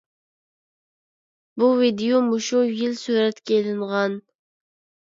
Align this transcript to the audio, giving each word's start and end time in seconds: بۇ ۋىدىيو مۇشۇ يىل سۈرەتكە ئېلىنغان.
بۇ 1.63 1.69
ۋىدىيو 1.81 2.23
مۇشۇ 2.31 2.65
يىل 2.71 2.99
سۈرەتكە 3.07 3.61
ئېلىنغان. 3.63 4.23